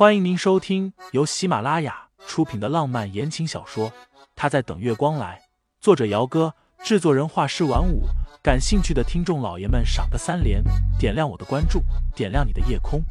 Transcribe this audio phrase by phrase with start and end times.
[0.00, 3.90] 欢迎您收听由喜马拉雅出品的浪漫言情小说
[4.34, 5.46] 《他在等月光来》，
[5.78, 8.04] 作者：姚哥，制作人：画师晚舞。
[8.42, 10.64] 感兴趣的听众老爷们，赏个三连，
[10.98, 11.82] 点亮我的关注，
[12.16, 13.02] 点亮你的夜空。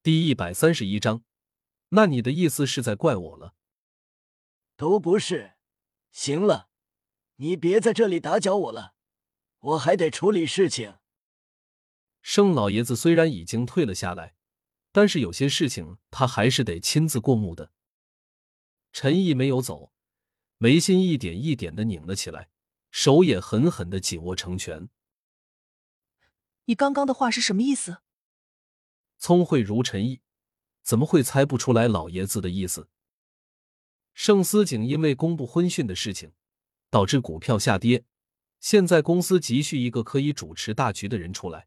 [0.00, 1.22] 第一百三十一章，
[1.88, 3.54] 那你的意思是在怪我了？
[4.76, 5.54] 都不是。
[6.12, 6.68] 行了。
[7.36, 8.94] 你别在这里打搅我了，
[9.58, 10.98] 我还得处理事情。
[12.20, 14.34] 盛老爷子虽然已经退了下来，
[14.92, 17.72] 但是有些事情他还是得亲自过目的。
[18.92, 19.92] 陈毅没有走，
[20.58, 22.50] 眉心一点一点的拧了起来，
[22.90, 24.88] 手也狠狠的紧握成拳。
[26.66, 28.02] 你刚刚的话是什么意思？
[29.18, 30.20] 聪慧如陈毅，
[30.82, 32.88] 怎么会猜不出来老爷子的意思？
[34.14, 36.32] 盛思景因为公布婚讯的事情。
[36.92, 38.04] 导致股票下跌，
[38.60, 41.66] 现在公司急需一个可以主持大局的人出来。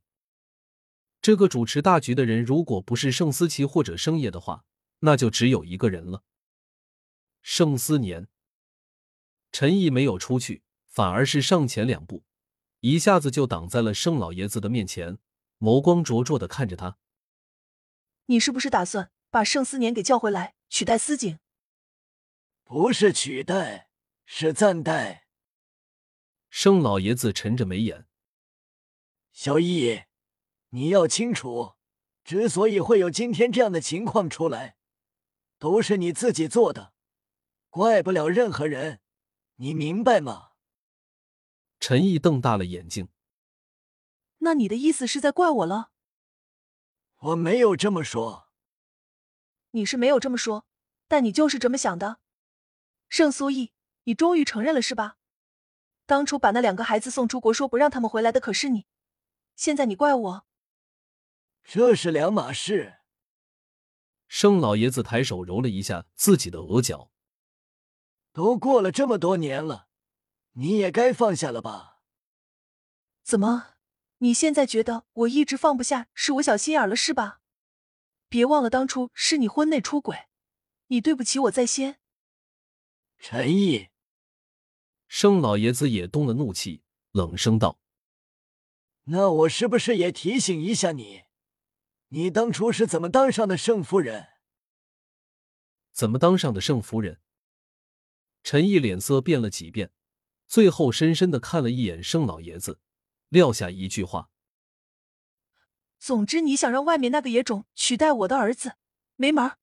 [1.19, 4.65] 这个主持大局的人，如果不是盛思琪或者盛业的话，
[4.99, 6.23] 那就只有一个人了。
[7.41, 8.27] 盛思年。
[9.51, 12.23] 陈毅没有出去，反而是上前两步，
[12.81, 15.17] 一下子就挡在了盛老爷子的面前，
[15.57, 16.99] 眸光灼灼的看着他
[18.27, 21.39] ：“你是不是打算把盛思年给叫回来取代思景
[22.63, 23.84] ？”“不是取代。”
[24.25, 25.27] 是暂代。
[26.49, 28.07] 盛老爷子沉着眉眼。
[29.31, 30.03] 小易，
[30.69, 31.75] 你要清楚，
[32.23, 34.77] 之所以会有今天这样的情况出来，
[35.59, 36.93] 都是你自己做的，
[37.69, 39.01] 怪不了任何人，
[39.55, 40.53] 你明白吗？
[41.79, 43.09] 陈毅瞪大了眼睛。
[44.39, 45.91] 那你的意思是在怪我了？
[47.17, 48.49] 我没有这么说。
[49.71, 50.65] 你是没有这么说，
[51.07, 52.19] 但你就是这么想的，
[53.09, 53.74] 盛苏毅。
[54.05, 55.17] 你终于承认了是吧？
[56.07, 58.85] 当初把那两个孩子送出国，说不让他们回来的可是你，
[59.55, 60.45] 现在你怪我，
[61.63, 62.99] 这是两码事。
[64.27, 67.11] 盛老爷子抬手揉了一下自己的额角，
[68.31, 69.87] 都过了这么多年了，
[70.53, 72.01] 你也该放下了吧？
[73.23, 73.75] 怎么，
[74.19, 77.41] 你现在觉得我一直放不下，是我小心眼了是吧？
[78.29, 80.27] 别忘了当初是你婚内出轨，
[80.87, 81.99] 你对不起我在先。
[83.17, 83.89] 陈毅。
[85.07, 87.79] 盛老爷子也动了怒气，冷声道
[89.05, 91.23] ：“那我是不是也提醒一下你，
[92.09, 94.27] 你当初是怎么当上的盛夫人？
[95.91, 97.21] 怎么当上的盛夫人？”
[98.43, 99.91] 陈毅脸色变了几变，
[100.47, 102.79] 最后深深的看了一眼盛老爷子，
[103.29, 104.29] 撂下一句话
[105.97, 108.73] ：“总之，你想让外面那个野种取代我的儿子，
[109.15, 109.57] 没门儿。”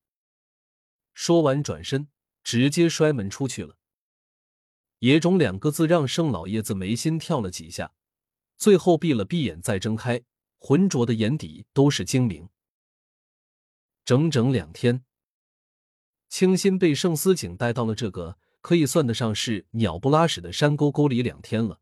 [1.15, 2.09] 说完，转身
[2.43, 3.77] 直接摔门出去了。
[5.03, 7.93] 野种两个字让盛老爷子眉心跳了几下，
[8.57, 10.23] 最后闭了闭眼，再睁开，
[10.61, 12.49] 浑浊的眼底都是精明。
[14.05, 15.05] 整整两天，
[16.29, 21.81] 清新被盛思景带到了这个可以算得上是鸟不拉屎的山沟沟里两天了，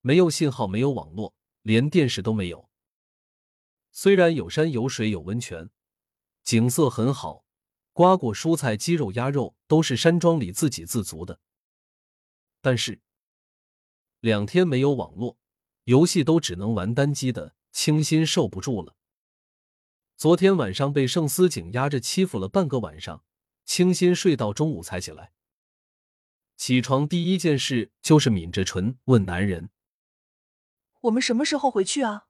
[0.00, 2.70] 没有信号，没有网络，连电视都没有。
[3.92, 5.68] 虽然有山有水有温泉，
[6.44, 7.44] 景色很好，
[7.92, 11.38] 瓜果蔬菜鸡肉鸭肉都是山庄里自给自足的。
[12.60, 13.00] 但是，
[14.20, 15.38] 两天没有网络，
[15.84, 18.96] 游戏都只能玩单机的清新受不住了。
[20.16, 23.24] 昨天晚上被盛思景压着欺负了半个晚上，
[23.64, 25.32] 清新睡到中午才起来。
[26.56, 29.70] 起床第一件事就是抿着唇问男人
[31.00, 32.26] ：“我们什么时候回去啊？”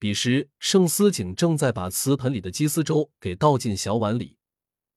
[0.00, 4.38] 彼时，盛思景正在把瓷盆里的鸡丝粥给倒进小碗里，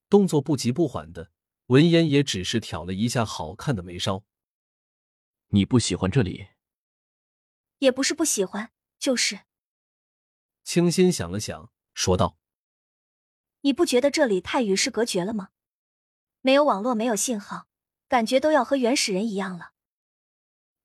[0.08, 1.30] 动作不急不缓的。
[1.66, 4.24] 闻言也只是挑了一下好看的眉梢。
[5.48, 6.48] 你不喜欢这里？
[7.78, 9.40] 也不是不喜欢，就是。
[10.62, 12.38] 清新想了想，说道
[13.62, 15.50] ：“你不觉得这里太与世隔绝了吗？
[16.40, 17.66] 没有网络，没有信号，
[18.08, 19.72] 感觉都要和原始人一样了。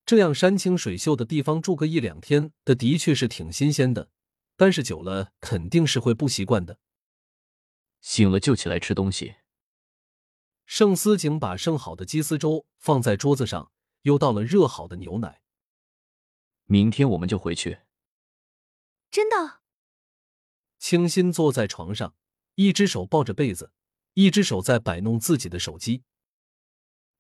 [0.06, 4.10] 这样山清水秀的地方住个一两天的，的确是挺新鲜的，
[4.56, 6.80] 但是久了肯定是会不习惯的。
[8.00, 9.36] 醒了就起来吃东西。”
[10.74, 13.74] 盛思景把盛好的鸡丝粥放在桌子上，
[14.04, 15.42] 又倒了热好的牛奶。
[16.64, 17.80] 明天我们就回去。
[19.10, 19.60] 真的？
[20.80, 22.16] 清新坐在床上，
[22.56, 23.74] 一只手抱着被子，
[24.14, 26.04] 一只手在摆弄自己的手机，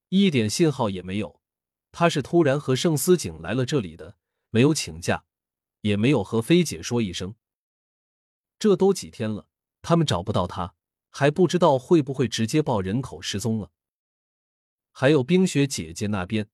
[0.07, 1.41] 一点信号也没有。
[1.91, 4.15] 他是突然和盛思景来了这里的，
[4.49, 5.25] 没有请假，
[5.81, 7.35] 也没有和菲姐说一声。
[8.57, 9.49] 这都几天了，
[9.81, 10.73] 他们找不到他。
[11.11, 13.71] 还不知道会不会直接报人口失踪了。
[14.91, 16.49] 还有冰雪姐姐那边，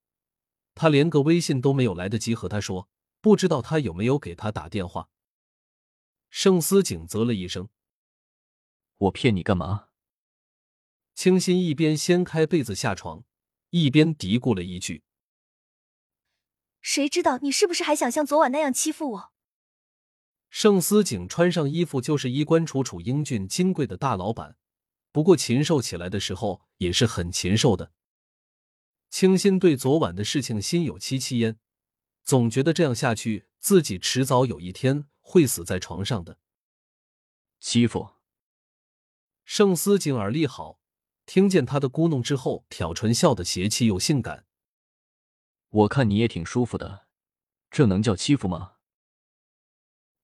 [0.75, 2.89] 他连个微信都没有来得及和他说，
[3.21, 5.09] 不知道他有没有给他打电话。
[6.29, 7.69] 盛思景啧了一声
[8.97, 9.87] ：“我骗你干嘛？”
[11.15, 13.23] 清新一边掀开被子下床，
[13.69, 15.03] 一边嘀咕了一句
[16.81, 19.33] ：“谁知道你是不是还想像昨晚那样欺负我？”
[20.49, 24.57] 盛思景穿上衣服就是衣冠楚楚、英俊金贵的大老板，
[25.11, 27.91] 不过禽兽起来的时候也是很禽兽的。
[29.09, 31.57] 清新对昨晚的事情心有戚戚焉，
[32.23, 36.39] 总觉得这样下去，自己迟早有一天会死在床上的。
[37.59, 38.09] 欺负
[39.43, 40.79] 盛思景耳力好，
[41.25, 44.45] 听见他的咕哝之后，挑唇笑得邪气又性感。
[45.69, 47.07] 我看你也挺舒服的，
[47.69, 48.76] 这能叫欺负吗？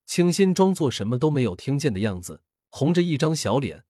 [0.06, 3.84] 清新装作什么都没有听见的样子，红着一张小脸，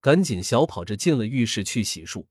[0.00, 2.26] 赶紧小跑着进了浴室去洗漱。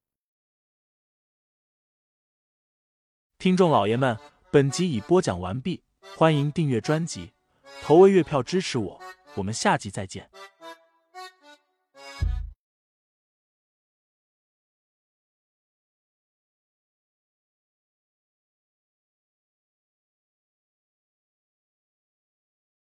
[3.38, 4.18] 听众老爷们，
[4.52, 5.84] 本集已播讲完毕，
[6.16, 7.34] 欢迎订阅专辑，
[7.82, 9.02] 投喂月票支持我，
[9.36, 10.30] 我们下集再见。